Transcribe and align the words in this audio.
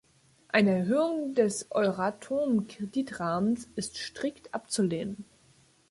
Eine 0.47 0.79
Erhöhung 0.79 1.35
des 1.35 1.67
Euratom-Kreditrahmens 1.69 3.69
ist 3.75 3.97
strikt 3.99 4.51
abzulehnen. 4.51 5.25